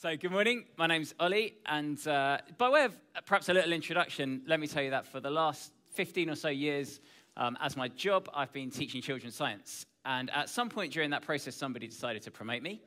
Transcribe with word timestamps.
So, 0.00 0.16
good 0.16 0.32
morning. 0.32 0.64
My 0.78 0.86
name's 0.86 1.14
Ollie, 1.20 1.56
and 1.66 2.08
uh, 2.08 2.38
by 2.56 2.70
way 2.70 2.84
of 2.84 2.96
perhaps 3.26 3.50
a 3.50 3.52
little 3.52 3.74
introduction, 3.74 4.40
let 4.46 4.58
me 4.58 4.66
tell 4.66 4.82
you 4.82 4.88
that 4.92 5.06
for 5.06 5.20
the 5.20 5.28
last 5.28 5.72
15 5.90 6.30
or 6.30 6.36
so 6.36 6.48
years, 6.48 7.00
um, 7.36 7.58
as 7.60 7.76
my 7.76 7.88
job, 7.88 8.26
I've 8.32 8.50
been 8.50 8.70
teaching 8.70 9.02
children 9.02 9.30
science. 9.30 9.84
And 10.06 10.30
at 10.30 10.48
some 10.48 10.70
point 10.70 10.94
during 10.94 11.10
that 11.10 11.20
process, 11.20 11.54
somebody 11.54 11.86
decided 11.86 12.22
to 12.22 12.30
promote 12.30 12.62
me. 12.62 12.80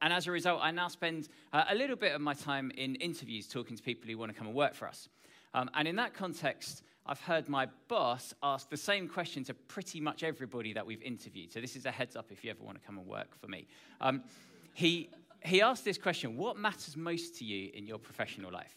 And 0.00 0.12
as 0.12 0.28
a 0.28 0.30
result, 0.30 0.60
I 0.62 0.70
now 0.70 0.86
spend 0.86 1.28
uh, 1.52 1.64
a 1.70 1.74
little 1.74 1.96
bit 1.96 2.14
of 2.14 2.20
my 2.20 2.34
time 2.34 2.70
in 2.76 2.94
interviews 2.94 3.48
talking 3.48 3.76
to 3.76 3.82
people 3.82 4.08
who 4.08 4.16
want 4.16 4.30
to 4.30 4.38
come 4.38 4.46
and 4.46 4.54
work 4.54 4.74
for 4.74 4.86
us. 4.86 5.08
Um, 5.54 5.70
and 5.74 5.88
in 5.88 5.96
that 5.96 6.14
context, 6.14 6.84
I've 7.04 7.20
heard 7.20 7.48
my 7.48 7.66
boss 7.88 8.32
ask 8.44 8.70
the 8.70 8.76
same 8.76 9.08
question 9.08 9.42
to 9.42 9.54
pretty 9.54 10.00
much 10.00 10.22
everybody 10.22 10.72
that 10.74 10.86
we've 10.86 11.02
interviewed. 11.02 11.50
So 11.50 11.60
this 11.60 11.74
is 11.74 11.84
a 11.84 11.90
heads 11.90 12.14
up 12.14 12.30
if 12.30 12.44
you 12.44 12.50
ever 12.52 12.62
want 12.62 12.80
to 12.80 12.86
come 12.86 12.96
and 12.96 13.08
work 13.08 13.36
for 13.40 13.48
me. 13.48 13.66
Um, 14.00 14.22
he, 14.72 15.10
he 15.44 15.62
asked 15.62 15.84
this 15.84 15.98
question 15.98 16.36
What 16.36 16.56
matters 16.56 16.96
most 16.96 17.36
to 17.38 17.44
you 17.44 17.70
in 17.74 17.86
your 17.86 17.98
professional 17.98 18.52
life? 18.52 18.74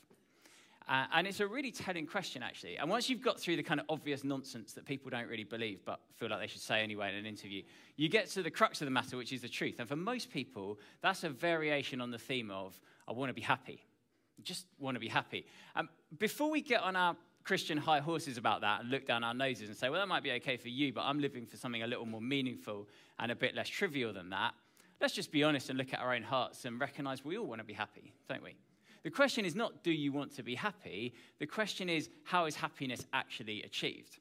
Uh, 0.88 1.06
and 1.14 1.26
it's 1.28 1.40
a 1.40 1.48
really 1.48 1.72
telling 1.72 2.06
question, 2.06 2.44
actually. 2.44 2.78
And 2.78 2.90
once 2.90 3.10
you've 3.10 3.22
got 3.22 3.40
through 3.40 3.56
the 3.56 3.64
kind 3.64 3.80
of 3.80 3.86
obvious 3.88 4.26
nonsense 4.26 4.74
that 4.74 4.86
people 4.86 5.10
don't 5.10 5.30
really 5.30 5.46
believe 5.46 5.80
but 5.86 6.02
feel 6.18 6.30
like 6.30 6.42
they 6.42 6.48
should 6.48 6.62
say 6.62 6.82
anyway 6.82 7.10
in 7.10 7.16
an 7.16 7.26
interview, 7.26 7.64
you 7.96 8.10
get 8.10 8.30
to 8.32 8.44
the 8.44 8.52
crux 8.52 8.82
of 8.82 8.86
the 8.86 8.92
matter, 8.92 9.16
which 9.16 9.32
is 9.32 9.42
the 9.42 9.48
truth. 9.48 9.76
And 9.80 9.88
for 9.88 9.96
most 9.96 10.30
people, 10.30 10.80
that's 11.02 11.24
a 11.24 11.30
variation 11.30 12.02
on 12.02 12.12
the 12.12 12.18
theme 12.18 12.52
of, 12.52 12.78
I 13.08 13.14
want 13.14 13.30
to 13.30 13.34
be 13.34 13.42
happy. 13.42 13.82
Just 14.44 14.66
want 14.78 14.96
to 14.96 15.00
be 15.00 15.08
happy. 15.08 15.46
Um, 15.76 15.88
before 16.20 16.50
we 16.50 16.62
get 16.62 16.82
on 16.82 16.98
our 16.98 17.16
Christian 17.44 17.78
high 17.78 18.00
horses 18.00 18.38
about 18.38 18.62
that 18.62 18.82
and 18.82 18.90
look 18.90 19.06
down 19.06 19.24
our 19.24 19.34
noses 19.34 19.70
and 19.70 19.78
say, 19.78 19.90
well, 19.90 20.00
that 20.00 20.08
might 20.08 20.24
be 20.24 20.32
okay 20.34 20.58
for 20.58 20.70
you, 20.70 20.92
but 20.92 21.02
I'm 21.02 21.20
living 21.20 21.46
for 21.46 21.58
something 21.58 21.84
a 21.84 21.88
little 21.88 22.06
more 22.06 22.22
meaningful 22.22 22.88
and 23.20 23.32
a 23.32 23.36
bit 23.36 23.56
less 23.56 23.70
trivial 23.70 24.14
than 24.14 24.30
that, 24.32 24.54
let's 25.02 25.14
just 25.14 25.32
be 25.32 25.44
honest 25.44 25.70
and 25.70 25.78
look 25.78 25.94
at 25.94 26.00
our 26.00 26.14
own 26.14 26.24
hearts 26.24 26.66
and 26.66 26.80
recognize 26.80 27.24
we 27.24 27.38
all 27.38 27.46
want 27.46 27.60
to 27.60 27.66
be 27.66 27.74
happy, 27.74 28.14
don't 28.28 28.44
we? 28.44 28.56
The 29.04 29.12
question 29.12 29.44
is 29.46 29.54
not, 29.54 29.84
do 29.84 29.92
you 29.92 30.12
want 30.12 30.34
to 30.36 30.44
be 30.44 30.56
happy? 30.56 31.14
The 31.40 31.46
question 31.46 31.90
is, 31.90 32.10
how 32.24 32.46
is 32.46 32.56
happiness 32.56 33.06
actually 33.12 33.64
achieved? 33.64 34.20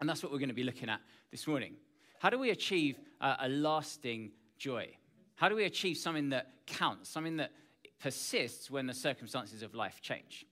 And 0.00 0.08
that's 0.08 0.22
what 0.22 0.30
we're 0.30 0.38
going 0.38 0.48
to 0.50 0.54
be 0.54 0.64
looking 0.64 0.90
at 0.90 1.00
this 1.30 1.46
morning. 1.46 1.74
How 2.18 2.28
do 2.30 2.38
we 2.38 2.50
achieve 2.50 2.98
uh, 3.20 3.36
a 3.40 3.48
lasting 3.48 4.32
joy? 4.58 4.88
How 5.36 5.48
do 5.48 5.56
we 5.56 5.64
achieve 5.64 5.96
something 5.96 6.28
that 6.30 6.48
counts, 6.66 7.08
something 7.08 7.38
that 7.38 7.52
persists 8.00 8.70
when 8.70 8.86
the 8.86 8.94
circumstances 8.94 9.62
of 9.62 9.74
life 9.74 10.00
change? 10.02 10.46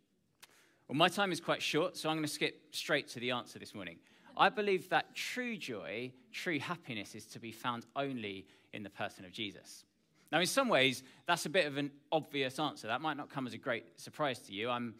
Well, 0.88 0.96
my 0.96 1.08
time 1.08 1.32
is 1.32 1.40
quite 1.40 1.62
short, 1.62 1.96
so 1.96 2.08
I'm 2.08 2.16
going 2.16 2.26
to 2.26 2.32
skip 2.32 2.60
straight 2.70 3.08
to 3.08 3.20
the 3.20 3.30
answer 3.30 3.58
this 3.58 3.74
morning. 3.74 3.98
I 4.36 4.48
believe 4.48 4.88
that 4.90 5.14
true 5.14 5.56
joy, 5.56 6.12
true 6.32 6.58
happiness 6.58 7.14
is 7.14 7.26
to 7.26 7.38
be 7.38 7.52
found 7.52 7.86
only 7.96 8.46
in 8.72 8.82
the 8.82 8.90
person 8.90 9.24
of 9.24 9.32
Jesus. 9.32 9.84
Now, 10.30 10.40
in 10.40 10.46
some 10.46 10.68
ways, 10.68 11.02
that's 11.26 11.44
a 11.44 11.50
bit 11.50 11.66
of 11.66 11.76
an 11.76 11.90
obvious 12.10 12.58
answer. 12.58 12.86
That 12.86 13.02
might 13.02 13.18
not 13.18 13.28
come 13.28 13.46
as 13.46 13.52
a 13.52 13.58
great 13.58 14.00
surprise 14.00 14.38
to 14.40 14.52
you. 14.52 14.70
I'm 14.70 14.94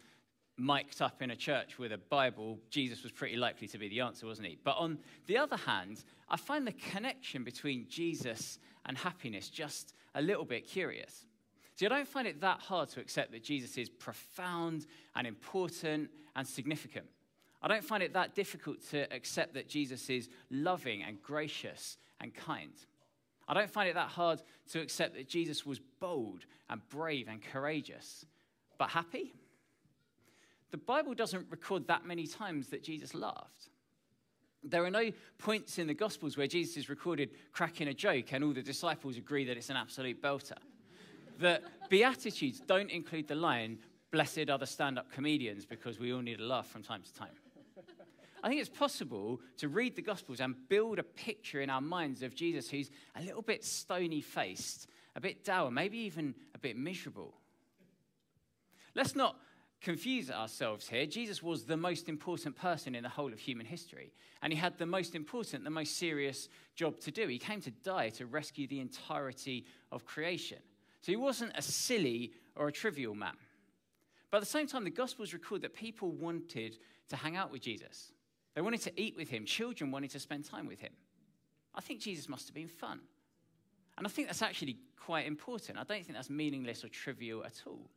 mic'd 0.57 1.01
up 1.01 1.21
in 1.21 1.31
a 1.31 1.35
church 1.35 1.79
with 1.79 1.91
a 1.91 1.97
Bible. 1.97 2.59
Jesus 2.69 3.01
was 3.01 3.11
pretty 3.11 3.35
likely 3.35 3.67
to 3.67 3.77
be 3.79 3.89
the 3.89 4.01
answer, 4.01 4.27
wasn't 4.27 4.47
he? 4.47 4.57
But 4.63 4.77
on 4.77 4.99
the 5.25 5.37
other 5.37 5.57
hand, 5.57 6.03
I 6.29 6.37
find 6.37 6.67
the 6.67 6.73
connection 6.73 7.43
between 7.43 7.87
Jesus 7.89 8.59
and 8.85 8.95
happiness 8.97 9.49
just 9.49 9.95
a 10.13 10.21
little 10.21 10.45
bit 10.45 10.67
curious. 10.67 11.25
See, 11.75 11.87
I 11.87 11.89
don't 11.89 12.07
find 12.07 12.27
it 12.27 12.41
that 12.41 12.59
hard 12.59 12.89
to 12.89 12.99
accept 12.99 13.31
that 13.31 13.43
Jesus 13.43 13.77
is 13.77 13.89
profound 13.89 14.85
and 15.15 15.25
important 15.25 16.11
and 16.35 16.47
significant. 16.47 17.07
I 17.63 17.69
don't 17.69 17.83
find 17.83 18.03
it 18.03 18.13
that 18.13 18.35
difficult 18.35 18.81
to 18.91 19.11
accept 19.13 19.53
that 19.53 19.69
Jesus 19.69 20.09
is 20.09 20.27
loving 20.51 21.01
and 21.01 21.21
gracious 21.23 21.97
and 22.19 22.33
kind. 22.33 22.73
I 23.47 23.53
don't 23.53 23.71
find 23.71 23.89
it 23.89 23.95
that 23.95 24.09
hard 24.09 24.41
to 24.71 24.81
accept 24.81 25.15
that 25.15 25.29
Jesus 25.29 25.65
was 25.65 25.79
bold 26.01 26.45
and 26.69 26.81
brave 26.89 27.29
and 27.29 27.41
courageous, 27.41 28.25
but 28.77 28.89
happy. 28.89 29.33
The 30.71 30.77
Bible 30.77 31.13
doesn't 31.13 31.47
record 31.49 31.87
that 31.87 32.05
many 32.05 32.27
times 32.27 32.67
that 32.69 32.83
Jesus 32.83 33.13
laughed. 33.13 33.69
There 34.61 34.83
are 34.83 34.91
no 34.91 35.11
points 35.37 35.77
in 35.77 35.87
the 35.87 35.93
Gospels 35.93 36.37
where 36.37 36.47
Jesus 36.47 36.77
is 36.77 36.89
recorded 36.89 37.31
cracking 37.51 37.87
a 37.87 37.93
joke 37.93 38.33
and 38.33 38.43
all 38.43 38.53
the 38.53 38.61
disciples 38.61 39.17
agree 39.17 39.45
that 39.45 39.55
it's 39.55 39.69
an 39.69 39.77
absolute 39.77 40.21
belter. 40.21 40.57
The 41.39 41.61
Beatitudes 41.89 42.61
don't 42.65 42.89
include 42.89 43.27
the 43.27 43.35
line, 43.35 43.79
Blessed 44.11 44.49
are 44.49 44.57
the 44.57 44.67
stand 44.67 44.99
up 44.99 45.11
comedians, 45.11 45.65
because 45.65 45.99
we 45.99 46.13
all 46.13 46.21
need 46.21 46.39
a 46.39 46.43
laugh 46.43 46.67
from 46.67 46.83
time 46.83 47.01
to 47.01 47.13
time. 47.13 47.33
I 48.43 48.49
think 48.49 48.59
it's 48.59 48.69
possible 48.69 49.39
to 49.57 49.69
read 49.69 49.95
the 49.95 50.01
Gospels 50.01 50.41
and 50.41 50.53
build 50.67 50.99
a 50.99 51.03
picture 51.03 51.61
in 51.61 51.69
our 51.69 51.79
minds 51.79 52.23
of 52.23 52.35
Jesus 52.35 52.69
who's 52.69 52.91
a 53.15 53.23
little 53.23 53.41
bit 53.41 53.63
stony 53.63 54.19
faced, 54.19 54.87
a 55.15 55.21
bit 55.21 55.45
dour, 55.45 55.71
maybe 55.71 55.97
even 55.99 56.35
a 56.53 56.59
bit 56.59 56.75
miserable. 56.75 57.33
Let's 58.95 59.15
not 59.15 59.37
confuse 59.81 60.29
ourselves 60.29 60.89
here. 60.89 61.05
Jesus 61.05 61.41
was 61.41 61.63
the 61.63 61.77
most 61.77 62.09
important 62.09 62.57
person 62.57 62.95
in 62.95 63.03
the 63.03 63.09
whole 63.09 63.31
of 63.31 63.39
human 63.39 63.65
history, 63.65 64.11
and 64.41 64.51
he 64.51 64.59
had 64.59 64.77
the 64.77 64.85
most 64.85 65.15
important, 65.15 65.63
the 65.63 65.69
most 65.69 65.97
serious 65.97 66.49
job 66.75 66.99
to 66.99 67.11
do. 67.11 67.29
He 67.29 67.39
came 67.39 67.61
to 67.61 67.71
die 67.71 68.09
to 68.09 68.25
rescue 68.25 68.67
the 68.67 68.81
entirety 68.81 69.65
of 69.89 70.05
creation. 70.05 70.59
So 71.01 71.13
he 71.13 71.17
wasn't 71.17 71.53
a 71.55 71.61
silly 71.61 72.33
or 72.57 72.67
a 72.67 72.73
trivial 72.73 73.15
man. 73.15 73.35
But 74.31 74.37
at 74.37 74.43
the 74.43 74.49
same 74.49 74.67
time, 74.67 74.83
the 74.83 74.89
Gospels 74.89 75.31
record 75.31 75.61
that 75.61 75.73
people 75.73 76.11
wanted 76.11 76.77
to 77.07 77.15
hang 77.15 77.37
out 77.37 77.49
with 77.49 77.61
Jesus. 77.61 78.11
They 78.55 78.61
wanted 78.61 78.81
to 78.81 79.01
eat 79.01 79.15
with 79.15 79.29
him. 79.29 79.45
Children 79.45 79.91
wanted 79.91 80.11
to 80.11 80.19
spend 80.19 80.45
time 80.45 80.67
with 80.67 80.79
him. 80.79 80.91
I 81.75 81.81
think 81.81 82.01
Jesus 82.01 82.29
must 82.29 82.47
have 82.47 82.55
been 82.55 82.67
fun. 82.67 82.99
And 83.97 84.05
I 84.05 84.09
think 84.09 84.27
that's 84.27 84.41
actually 84.41 84.77
quite 84.99 85.25
important. 85.25 85.77
I 85.77 85.83
don't 85.83 86.03
think 86.03 86.15
that's 86.15 86.29
meaningless 86.29 86.83
or 86.83 86.89
trivial 86.89 87.43
at 87.43 87.61
all. 87.65 87.89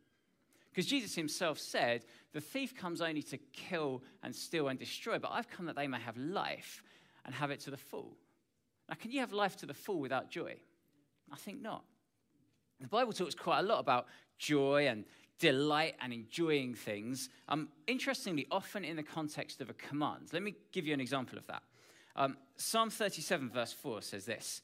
Because 0.69 0.85
Jesus 0.85 1.15
himself 1.15 1.57
said, 1.59 2.05
The 2.33 2.41
thief 2.41 2.75
comes 2.75 3.01
only 3.01 3.23
to 3.23 3.37
kill 3.51 4.03
and 4.23 4.35
steal 4.35 4.67
and 4.67 4.77
destroy, 4.77 5.17
but 5.17 5.31
I've 5.31 5.49
come 5.49 5.65
that 5.67 5.75
they 5.75 5.87
may 5.87 5.99
have 5.99 6.17
life 6.17 6.83
and 7.25 7.33
have 7.33 7.51
it 7.51 7.59
to 7.61 7.71
the 7.71 7.77
full. 7.77 8.15
Now, 8.87 8.95
can 8.95 9.11
you 9.11 9.19
have 9.19 9.33
life 9.33 9.57
to 9.57 9.65
the 9.65 9.73
full 9.73 9.99
without 9.99 10.29
joy? 10.29 10.55
I 11.31 11.35
think 11.35 11.61
not. 11.61 11.83
The 12.79 12.87
Bible 12.87 13.11
talks 13.11 13.33
quite 13.33 13.59
a 13.59 13.63
lot 13.63 13.79
about 13.79 14.05
joy 14.37 14.87
and 14.87 15.03
delight 15.39 15.95
and 16.01 16.11
enjoying 16.11 16.73
things, 16.73 17.29
um, 17.49 17.69
interestingly, 17.87 18.47
often 18.51 18.83
in 18.83 18.95
the 18.95 19.03
context 19.03 19.61
of 19.61 19.69
a 19.69 19.73
command. 19.73 20.29
Let 20.33 20.43
me 20.43 20.55
give 20.71 20.85
you 20.85 20.93
an 20.93 21.01
example 21.01 21.37
of 21.37 21.45
that. 21.47 21.63
Um, 22.15 22.37
Psalm 22.55 22.89
37, 22.89 23.49
verse 23.49 23.73
4 23.73 24.01
says 24.01 24.25
this 24.25 24.61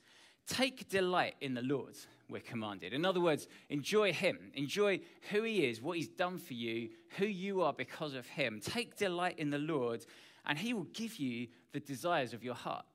Take 0.47 0.89
delight 0.89 1.35
in 1.41 1.53
the 1.53 1.61
Lord, 1.61 1.95
we're 2.29 2.41
commanded. 2.41 2.93
In 2.93 3.05
other 3.05 3.21
words, 3.21 3.47
enjoy 3.69 4.11
Him, 4.11 4.51
enjoy 4.55 5.01
who 5.31 5.43
He 5.43 5.65
is, 5.65 5.81
what 5.81 5.97
He's 5.97 6.07
done 6.07 6.37
for 6.37 6.53
you, 6.53 6.89
who 7.17 7.25
you 7.25 7.61
are 7.61 7.73
because 7.73 8.15
of 8.15 8.27
Him. 8.27 8.59
Take 8.59 8.97
delight 8.97 9.37
in 9.37 9.51
the 9.51 9.59
Lord, 9.59 10.05
and 10.45 10.57
He 10.57 10.73
will 10.73 10.87
give 10.93 11.17
you 11.17 11.47
the 11.71 11.79
desires 11.79 12.33
of 12.33 12.43
your 12.43 12.55
heart. 12.55 12.85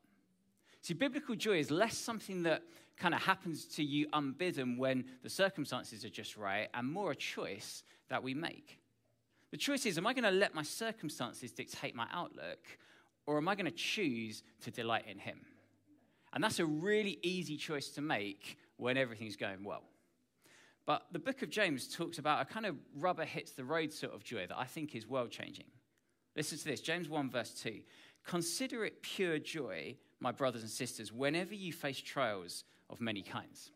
See, 0.82 0.94
biblical 0.94 1.34
joy 1.34 1.58
is 1.58 1.70
less 1.70 1.96
something 1.96 2.42
that 2.44 2.62
kind 2.98 3.14
of 3.14 3.22
happens 3.22 3.64
to 3.64 3.84
you 3.84 4.06
unbidden 4.12 4.76
when 4.76 5.04
the 5.22 5.30
circumstances 5.30 6.04
are 6.04 6.10
just 6.10 6.36
right, 6.36 6.68
and 6.74 6.90
more 6.90 7.12
a 7.12 7.16
choice 7.16 7.82
that 8.08 8.22
we 8.22 8.34
make. 8.34 8.80
The 9.50 9.56
choice 9.56 9.86
is 9.86 9.98
am 9.98 10.06
I 10.06 10.12
going 10.12 10.24
to 10.24 10.30
let 10.30 10.54
my 10.54 10.62
circumstances 10.62 11.52
dictate 11.52 11.94
my 11.94 12.06
outlook, 12.12 12.58
or 13.26 13.38
am 13.38 13.48
I 13.48 13.54
going 13.54 13.66
to 13.66 13.70
choose 13.70 14.42
to 14.62 14.70
delight 14.70 15.04
in 15.08 15.18
Him? 15.18 15.40
And 16.32 16.44
that's 16.44 16.58
a 16.58 16.66
really 16.66 17.18
easy 17.22 17.56
choice 17.56 17.88
to 17.90 18.02
make 18.02 18.58
when 18.76 18.96
everything's 18.96 19.36
going 19.36 19.64
well. 19.64 19.84
But 20.84 21.02
the 21.12 21.18
book 21.18 21.42
of 21.42 21.50
James 21.50 21.94
talks 21.94 22.18
about 22.18 22.40
a 22.40 22.44
kind 22.44 22.64
of 22.64 22.76
rubber 22.96 23.24
hits 23.24 23.52
the 23.52 23.64
road 23.64 23.92
sort 23.92 24.14
of 24.14 24.24
joy 24.24 24.46
that 24.46 24.58
I 24.58 24.64
think 24.64 24.94
is 24.94 25.06
world 25.06 25.30
changing. 25.30 25.66
Listen 26.34 26.56
to 26.58 26.64
this 26.64 26.80
James 26.80 27.08
1, 27.08 27.30
verse 27.30 27.52
2. 27.54 27.80
Consider 28.24 28.84
it 28.84 29.02
pure 29.02 29.38
joy, 29.38 29.96
my 30.20 30.32
brothers 30.32 30.62
and 30.62 30.70
sisters, 30.70 31.12
whenever 31.12 31.54
you 31.54 31.72
face 31.72 32.00
trials 32.00 32.64
of 32.90 33.00
many 33.00 33.22
kinds. 33.22 33.70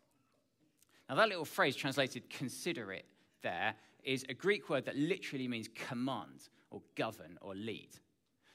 Now, 1.09 1.15
that 1.15 1.29
little 1.29 1.45
phrase 1.45 1.75
translated 1.75 2.29
consider 2.29 2.91
it 2.91 3.05
there 3.41 3.75
is 4.03 4.25
a 4.29 4.33
Greek 4.33 4.69
word 4.69 4.85
that 4.85 4.95
literally 4.95 5.47
means 5.47 5.69
command 5.73 6.49
or 6.71 6.81
govern 6.95 7.37
or 7.41 7.53
lead. 7.55 7.89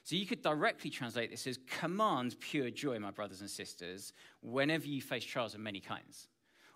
So 0.03 0.15
you 0.15 0.25
could 0.25 0.41
directly 0.41 0.89
translate 0.89 1.29
this 1.29 1.45
as 1.45 1.59
command 1.79 2.35
pure 2.39 2.71
joy, 2.71 2.97
my 2.99 3.11
brothers 3.11 3.41
and 3.41 3.49
sisters, 3.49 4.13
whenever 4.41 4.87
you 4.87 5.01
face 5.01 5.23
trials 5.23 5.53
of 5.53 5.59
many 5.59 5.79
kinds. 5.79 6.27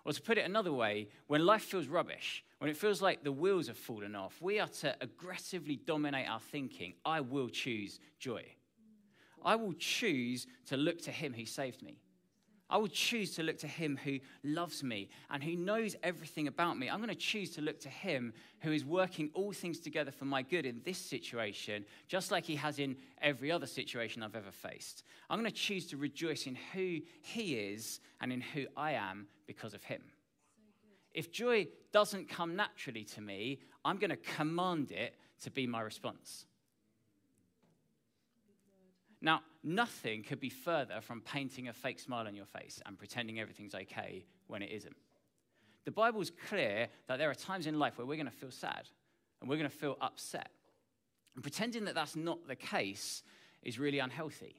Or 0.04 0.12
to 0.12 0.22
put 0.22 0.38
it 0.38 0.44
another 0.44 0.72
way, 0.72 1.08
when 1.26 1.44
life 1.44 1.62
feels 1.62 1.88
rubbish, 1.88 2.44
when 2.58 2.70
it 2.70 2.76
feels 2.76 3.00
like 3.02 3.24
the 3.24 3.32
wheels 3.32 3.68
have 3.68 3.76
fallen 3.76 4.14
off, 4.14 4.40
we 4.40 4.60
are 4.60 4.68
to 4.68 4.94
aggressively 5.00 5.76
dominate 5.76 6.28
our 6.28 6.40
thinking. 6.40 6.94
I 7.04 7.20
will 7.22 7.48
choose 7.48 7.98
joy. 8.18 8.44
I 9.44 9.56
will 9.56 9.74
choose 9.74 10.46
to 10.66 10.76
look 10.76 11.00
to 11.02 11.10
him 11.10 11.32
who 11.32 11.46
saved 11.46 11.82
me. 11.82 11.98
I 12.74 12.76
will 12.76 12.88
choose 12.88 13.36
to 13.36 13.44
look 13.44 13.58
to 13.58 13.68
him 13.68 13.96
who 14.02 14.18
loves 14.42 14.82
me 14.82 15.08
and 15.30 15.44
who 15.44 15.54
knows 15.54 15.94
everything 16.02 16.48
about 16.48 16.76
me. 16.76 16.90
I'm 16.90 16.98
going 16.98 17.08
to 17.08 17.14
choose 17.14 17.50
to 17.50 17.60
look 17.60 17.78
to 17.82 17.88
him 17.88 18.32
who 18.62 18.72
is 18.72 18.84
working 18.84 19.30
all 19.32 19.52
things 19.52 19.78
together 19.78 20.10
for 20.10 20.24
my 20.24 20.42
good 20.42 20.66
in 20.66 20.80
this 20.84 20.98
situation, 20.98 21.84
just 22.08 22.32
like 22.32 22.44
he 22.44 22.56
has 22.56 22.80
in 22.80 22.96
every 23.22 23.52
other 23.52 23.66
situation 23.66 24.24
I've 24.24 24.34
ever 24.34 24.50
faced. 24.50 25.04
I'm 25.30 25.38
going 25.38 25.48
to 25.48 25.56
choose 25.56 25.86
to 25.90 25.96
rejoice 25.96 26.48
in 26.48 26.58
who 26.72 26.98
he 27.22 27.54
is 27.54 28.00
and 28.20 28.32
in 28.32 28.40
who 28.40 28.66
I 28.76 28.94
am 28.94 29.28
because 29.46 29.74
of 29.74 29.84
him. 29.84 30.02
if 31.12 31.30
joy 31.30 31.68
doesn't 31.92 32.28
come 32.28 32.56
naturally 32.56 33.04
to 33.04 33.20
me, 33.20 33.60
I'm 33.84 33.98
going 33.98 34.10
to 34.10 34.16
command 34.16 34.90
it 34.90 35.14
to 35.42 35.50
be 35.52 35.68
my 35.68 35.80
response. 35.80 36.46
Now, 39.24 39.40
nothing 39.62 40.22
could 40.22 40.38
be 40.38 40.50
further 40.50 41.00
from 41.00 41.22
painting 41.22 41.68
a 41.68 41.72
fake 41.72 41.98
smile 41.98 42.26
on 42.26 42.36
your 42.36 42.44
face 42.44 42.82
and 42.84 42.98
pretending 42.98 43.40
everything's 43.40 43.74
okay 43.74 44.26
when 44.48 44.60
it 44.60 44.70
isn't. 44.70 44.94
The 45.86 45.90
Bible's 45.90 46.30
clear 46.48 46.88
that 47.08 47.16
there 47.16 47.30
are 47.30 47.34
times 47.34 47.66
in 47.66 47.78
life 47.78 47.96
where 47.96 48.06
we're 48.06 48.16
going 48.16 48.26
to 48.26 48.32
feel 48.32 48.50
sad 48.50 48.86
and 49.40 49.48
we're 49.48 49.56
going 49.56 49.70
to 49.70 49.74
feel 49.74 49.96
upset. 50.02 50.50
And 51.34 51.42
pretending 51.42 51.86
that 51.86 51.94
that's 51.94 52.14
not 52.14 52.46
the 52.46 52.54
case 52.54 53.22
is 53.62 53.78
really 53.78 53.98
unhealthy. 53.98 54.56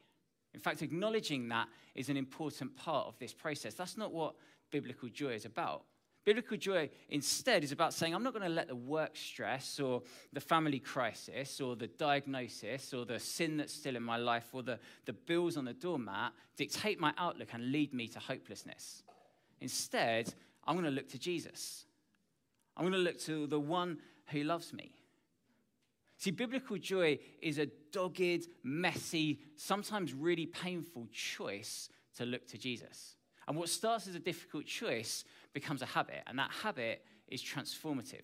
In 0.56 0.59
fact, 0.59 0.81
acknowledging 0.81 1.47
that 1.50 1.68
is 1.94 2.09
an 2.09 2.18
important 2.18 2.75
part 2.75 3.06
of 3.06 3.19
this 3.19 3.33
process. 3.33 3.75
That's 3.75 3.97
not 3.97 4.11
what 4.11 4.33
biblical 4.71 5.09
joy 5.09 5.33
is 5.33 5.45
about. 5.45 5.83
Biblical 6.25 6.57
joy 6.57 6.89
instead 7.10 7.63
is 7.63 7.72
about 7.72 7.94
saying, 7.94 8.16
I'm 8.16 8.24
not 8.24 8.33
going 8.33 8.48
to 8.48 8.54
let 8.54 8.68
the 8.68 8.75
work 8.75 9.16
stress 9.16 9.80
or 9.80 10.01
the 10.33 10.42
family 10.42 10.80
crisis 10.80 11.62
or 11.62 11.75
the 11.75 11.88
diagnosis 11.88 12.95
or 12.95 13.06
the 13.06 13.19
sin 13.19 13.57
that's 13.57 13.74
still 13.74 13.95
in 13.95 14.01
my 14.01 14.18
life 14.18 14.48
or 14.51 14.63
the, 14.63 14.80
the 15.06 15.13
bills 15.13 15.56
on 15.56 15.66
the 15.66 15.74
doormat 15.74 16.33
dictate 16.57 17.00
my 17.00 17.13
outlook 17.19 17.50
and 17.54 17.72
lead 17.72 17.94
me 17.94 18.07
to 18.07 18.19
hopelessness. 18.19 19.04
Instead, 19.62 20.33
I'm 20.66 20.74
going 20.75 20.86
to 20.86 20.92
look 20.92 21.10
to 21.10 21.19
Jesus. 21.19 21.86
I'm 22.75 22.83
going 22.83 22.94
to 22.94 23.00
look 23.00 23.19
to 23.21 23.45
the 23.45 23.60
one 23.60 24.00
who 24.31 24.44
loves 24.44 24.74
me. 24.74 24.92
See, 26.18 26.31
biblical 26.31 26.80
joy 26.80 27.19
is 27.39 27.60
a 27.60 27.68
dogged, 27.92 28.48
messy, 28.63 29.42
sometimes 29.56 30.12
really 30.12 30.48
painful 30.48 31.07
choice 31.12 31.89
to 32.18 32.25
look 32.25 32.48
to 32.48 32.57
Jesus. 32.57 33.16
And 33.48 33.56
what 33.56 33.69
starts 33.69 34.07
as 34.07 34.16
a 34.16 34.19
difficult 34.19 34.66
choice 34.66 35.24
becomes 35.56 35.81
a 35.81 35.88
habit, 35.88 36.22
and 36.28 36.38
that 36.38 36.52
habit 36.52 37.04
is 37.28 37.42
transformative. 37.42 38.22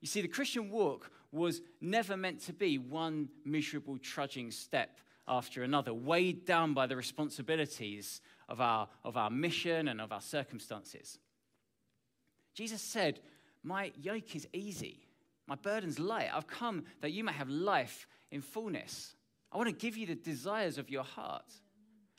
You 0.00 0.06
see, 0.06 0.20
the 0.20 0.28
Christian 0.28 0.70
walk 0.70 1.10
was 1.32 1.62
never 1.80 2.16
meant 2.16 2.40
to 2.42 2.52
be 2.52 2.78
one 2.78 3.28
miserable, 3.44 3.98
trudging 3.98 4.52
step 4.52 5.00
after 5.26 5.62
another, 5.62 5.94
weighed 5.94 6.44
down 6.44 6.74
by 6.74 6.86
the 6.86 6.96
responsibilities 6.96 8.20
of 8.48 8.60
our, 8.60 8.88
of 9.04 9.16
our 9.16 9.30
mission 9.30 9.88
and 9.88 10.00
of 10.00 10.12
our 10.12 10.20
circumstances. 10.20 11.18
Jesus 12.54 12.82
said, 12.82 13.20
My 13.62 13.92
yoke 14.00 14.36
is 14.36 14.46
easy, 14.52 15.06
my 15.46 15.54
burden's 15.54 15.98
light. 15.98 16.28
I've 16.32 16.46
come 16.46 16.84
that 17.00 17.12
you 17.12 17.24
may 17.24 17.32
have 17.32 17.48
life 17.48 18.06
in 18.30 18.42
fullness. 18.42 19.14
I 19.50 19.56
want 19.56 19.68
to 19.68 19.74
give 19.74 19.96
you 19.96 20.06
the 20.06 20.14
desires 20.14 20.78
of 20.78 20.90
your 20.90 21.04
heart. 21.04 21.50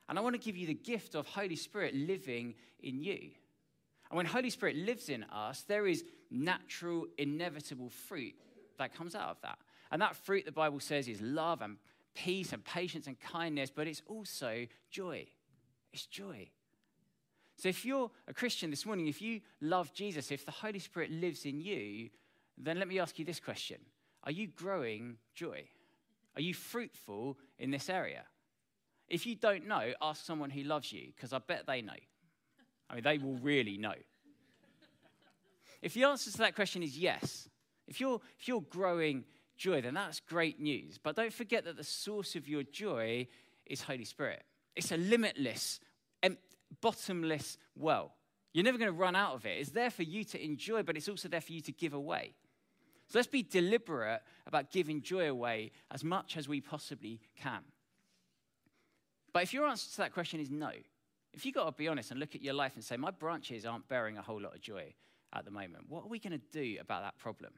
And 0.10 0.18
I 0.18 0.22
want 0.22 0.36
to 0.36 0.42
give 0.42 0.58
you 0.58 0.68
the 0.68 0.74
gift 0.74 1.16
of 1.16 1.28
Holy 1.28 1.56
Spirit 1.56 1.96
living 1.96 2.56
in 2.82 3.02
you. 3.02 3.30
And 4.10 4.18
when 4.18 4.26
Holy 4.26 4.50
Spirit 4.50 4.76
lives 4.76 5.10
in 5.10 5.24
us, 5.24 5.62
there 5.62 5.88
is 5.88 6.04
natural, 6.30 7.08
inevitable 7.18 7.90
fruit 7.90 8.36
that 8.78 8.94
comes 8.94 9.16
out 9.16 9.30
of 9.30 9.42
that. 9.42 9.58
And 9.92 10.02
that 10.02 10.16
fruit, 10.16 10.46
the 10.46 10.52
Bible 10.52 10.80
says, 10.80 11.08
is 11.08 11.22
love 11.22 11.62
and 11.62 11.78
peace 12.14 12.54
and 12.54 12.64
patience 12.64 13.08
and 13.08 13.20
kindness, 13.20 13.72
but 13.74 13.88
it's 13.88 14.02
also 14.08 14.68
joy. 14.92 15.26
It's 15.92 16.06
joy. 16.06 16.50
So 17.56 17.70
if 17.70 17.86
you're 17.86 18.12
a 18.28 18.34
Christian 18.34 18.70
this 18.70 18.86
morning, 18.86 19.08
if 19.08 19.22
you 19.22 19.42
love 19.62 19.94
Jesus, 19.94 20.32
if 20.32 20.46
the 20.46 20.52
Holy 20.52 20.80
Spirit 20.80 21.12
lives 21.12 21.46
in 21.46 21.62
you, 21.62 22.10
then 22.58 22.80
let 22.80 22.88
me 22.88 23.00
ask 23.00 23.18
you 23.20 23.26
this 23.26 23.40
question 23.40 23.78
Are 24.24 24.32
you 24.32 24.48
growing 24.48 25.18
joy? 25.34 25.64
Are 26.36 26.42
you 26.42 26.54
fruitful 26.54 27.38
in 27.60 27.72
this 27.72 27.90
area? 27.90 28.24
If 29.10 29.26
you 29.26 29.36
don't 29.36 29.68
know, 29.68 29.94
ask 30.02 30.26
someone 30.26 30.50
who 30.50 30.64
loves 30.64 30.92
you, 30.92 31.12
because 31.16 31.34
I 31.34 31.40
bet 31.40 31.66
they 31.68 31.82
know. 31.82 31.94
I 32.90 32.96
mean, 32.96 33.04
they 33.04 33.18
will 33.18 33.36
really 33.36 33.78
know. 33.78 33.96
If 35.82 35.94
the 35.94 36.06
answer 36.06 36.32
to 36.32 36.38
that 36.40 36.56
question 36.56 36.84
is 36.84 36.98
yes, 36.98 37.50
if 37.88 38.00
you're, 38.00 38.22
if 38.40 38.48
you're 38.48 38.62
growing 38.62 39.26
joy, 39.58 39.82
then 39.82 39.94
that's 39.94 40.20
great 40.22 40.60
news. 40.60 40.98
But 40.98 41.16
don't 41.16 41.34
forget 41.34 41.66
that 41.66 41.76
the 41.76 41.84
source 41.84 42.36
of 42.36 42.48
your 42.48 42.64
joy 42.64 43.28
is 43.66 43.82
Holy 43.82 44.06
Spirit. 44.06 44.44
It's 44.76 44.92
a 44.92 44.98
limitless, 44.98 45.80
bottomless 46.82 47.58
well. 47.76 48.14
You're 48.54 48.64
never 48.64 48.78
going 48.78 48.92
to 48.92 48.98
run 48.98 49.16
out 49.16 49.36
of 49.36 49.46
it. 49.46 49.60
It's 49.60 49.72
there 49.72 49.90
for 49.90 50.04
you 50.04 50.24
to 50.26 50.44
enjoy, 50.44 50.84
but 50.84 50.96
it's 50.96 51.10
also 51.10 51.28
there 51.28 51.42
for 51.42 51.54
you 51.54 51.62
to 51.62 51.72
give 51.72 51.94
away. 51.94 52.34
So 53.10 53.20
let's 53.20 53.28
be 53.28 53.44
deliberate 53.44 54.22
about 54.48 54.72
giving 54.72 55.02
joy 55.02 55.30
away 55.30 55.72
as 55.92 56.04
much 56.04 56.38
as 56.38 56.48
we 56.48 56.62
possibly 56.62 57.20
can. 57.36 57.62
But 59.34 59.44
if 59.44 59.54
your 59.54 59.66
answer 59.66 59.90
to 59.92 59.98
that 59.98 60.14
question 60.14 60.40
is 60.40 60.52
no, 60.52 60.72
if 61.34 61.46
you've 61.46 61.56
got 61.56 61.66
to 61.66 61.72
be 61.72 61.88
honest 61.88 62.12
and 62.12 62.20
look 62.20 62.36
at 62.36 62.44
your 62.44 62.54
life 62.54 62.74
and 62.76 62.84
say, 62.84 62.96
my 62.96 63.10
branches 63.10 63.66
aren't 63.66 63.88
bearing 63.90 64.18
a 64.18 64.22
whole 64.22 64.40
lot 64.40 64.54
of 64.54 64.62
joy 64.62 64.94
at 65.34 65.44
the 65.44 65.52
moment, 65.52 65.86
what 65.90 66.04
are 66.04 66.08
we 66.08 66.20
going 66.20 66.40
to 66.40 66.46
do 66.52 66.78
about 66.80 67.02
that 67.02 67.18
problem? 67.18 67.52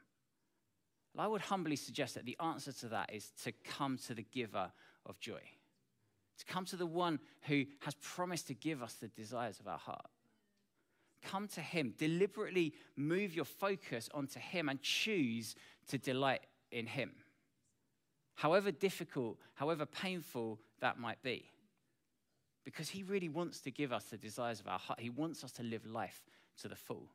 Well, 1.14 1.26
I 1.26 1.28
would 1.28 1.42
humbly 1.42 1.76
suggest 1.76 2.16
that 2.16 2.26
the 2.26 2.38
answer 2.42 2.72
to 2.72 2.88
that 2.90 3.14
is 3.14 3.32
to 3.44 3.52
come 3.52 3.98
to 4.08 4.14
the 4.14 4.26
giver 4.32 4.72
of 5.06 5.20
joy, 5.20 5.42
to 6.40 6.46
come 6.46 6.64
to 6.66 6.78
the 6.78 6.86
one 6.86 7.20
who 7.44 7.66
has 7.82 7.96
promised 7.96 8.48
to 8.48 8.54
give 8.54 8.82
us 8.82 8.94
the 8.94 9.10
desires 9.10 9.60
of 9.60 9.68
our 9.68 9.78
heart. 9.78 10.08
Come 11.24 11.48
to 11.50 11.62
him, 11.62 11.94
deliberately 11.98 12.74
move 12.96 13.36
your 13.36 13.46
focus 13.46 14.10
onto 14.14 14.40
him 14.40 14.70
and 14.70 14.82
choose 14.82 15.56
to 15.90 15.98
delight 15.98 16.42
in 16.72 16.86
him. 16.88 17.12
However 18.36 18.72
difficult, 18.72 19.40
however 19.56 19.86
painful 19.86 20.60
that 20.80 21.00
might 21.00 21.22
be 21.24 21.50
because 22.66 22.90
He 22.90 23.04
really 23.04 23.30
wants 23.30 23.62
to 23.62 23.72
give 23.72 23.94
us 23.94 24.06
the 24.06 24.18
desires 24.18 24.60
of 24.60 24.68
our 24.68 24.80
heart. 24.80 25.00
He 25.00 25.10
wants 25.10 25.44
us 25.44 25.52
to 25.54 25.64
live 25.64 25.86
life 25.86 26.22
to 26.62 26.68
the 26.68 26.76
full. 26.76 27.08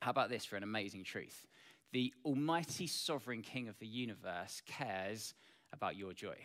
How 0.00 0.10
about 0.10 0.28
this 0.28 0.44
for 0.44 0.56
an 0.56 0.62
amazing 0.62 1.04
truth? 1.04 1.46
The 1.92 2.12
Almighty 2.24 2.86
Sovereign 2.86 3.42
King 3.42 3.68
of 3.68 3.78
the 3.78 3.86
universe 3.86 4.60
cares 4.66 5.34
about 5.72 5.96
your 5.96 6.12
joy. 6.12 6.36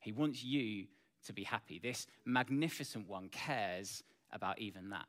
He 0.00 0.12
wants 0.12 0.42
you 0.42 0.86
to 1.26 1.32
be 1.32 1.44
happy. 1.44 1.78
This 1.78 2.06
magnificent 2.24 3.08
one 3.08 3.28
cares 3.28 4.02
about 4.32 4.58
even 4.58 4.90
that. 4.90 5.06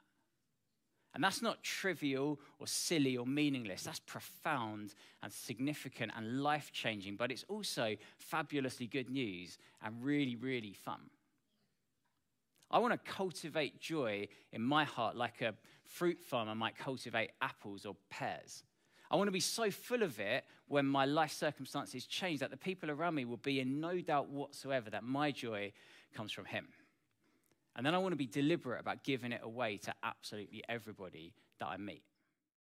And 1.15 1.23
that's 1.23 1.41
not 1.41 1.63
trivial 1.63 2.41
or 2.59 2.67
silly 2.67 3.15
or 3.15 3.25
meaningless. 3.25 3.83
That's 3.83 4.01
profound 4.01 4.93
and 5.23 5.31
significant 5.31 6.11
and 6.13 6.43
life 6.43 6.73
changing, 6.73 7.15
but 7.15 7.31
it's 7.31 7.45
also 7.47 7.95
fabulously 8.17 8.87
good 8.87 9.09
news 9.09 9.57
and 9.81 10.03
really, 10.03 10.35
really 10.35 10.73
fun. 10.73 10.99
I 12.69 12.79
want 12.79 12.91
to 12.93 13.11
cultivate 13.11 13.79
joy 13.79 14.27
in 14.51 14.61
my 14.61 14.83
heart 14.83 15.15
like 15.15 15.41
a 15.41 15.53
fruit 15.85 16.21
farmer 16.21 16.53
might 16.53 16.77
cultivate 16.77 17.31
apples 17.41 17.85
or 17.85 17.95
pears. 18.09 18.63
I 19.09 19.15
want 19.15 19.29
to 19.29 19.31
be 19.31 19.39
so 19.39 19.71
full 19.71 20.03
of 20.03 20.19
it 20.19 20.43
when 20.67 20.85
my 20.85 21.05
life 21.05 21.31
circumstances 21.31 22.05
change 22.05 22.41
that 22.41 22.51
the 22.51 22.57
people 22.57 22.91
around 22.91 23.15
me 23.15 23.23
will 23.23 23.37
be 23.37 23.61
in 23.61 23.79
no 23.79 24.01
doubt 24.01 24.27
whatsoever 24.27 24.89
that 24.89 25.05
my 25.05 25.31
joy 25.31 25.71
comes 26.13 26.33
from 26.33 26.43
Him. 26.43 26.67
And 27.75 27.85
then 27.85 27.93
I 27.93 27.97
want 27.97 28.13
to 28.13 28.17
be 28.17 28.27
deliberate 28.27 28.79
about 28.79 29.03
giving 29.03 29.31
it 29.31 29.41
away 29.43 29.77
to 29.79 29.93
absolutely 30.03 30.63
everybody 30.69 31.33
that 31.59 31.67
I 31.67 31.77
meet. 31.77 32.03